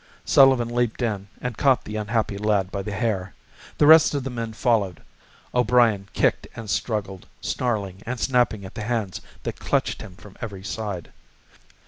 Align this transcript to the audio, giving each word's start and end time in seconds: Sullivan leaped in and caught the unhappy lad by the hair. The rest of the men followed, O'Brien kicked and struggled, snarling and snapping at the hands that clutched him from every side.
Sullivan 0.25 0.67
leaped 0.69 1.03
in 1.03 1.27
and 1.41 1.59
caught 1.59 1.83
the 1.85 1.95
unhappy 1.95 2.35
lad 2.35 2.71
by 2.71 2.81
the 2.81 2.91
hair. 2.91 3.35
The 3.77 3.85
rest 3.85 4.15
of 4.15 4.23
the 4.23 4.31
men 4.31 4.51
followed, 4.53 5.03
O'Brien 5.53 6.07
kicked 6.13 6.47
and 6.55 6.71
struggled, 6.71 7.27
snarling 7.39 8.01
and 8.03 8.19
snapping 8.19 8.65
at 8.65 8.73
the 8.73 8.81
hands 8.81 9.21
that 9.43 9.59
clutched 9.59 10.01
him 10.01 10.15
from 10.15 10.37
every 10.41 10.63
side. 10.63 11.11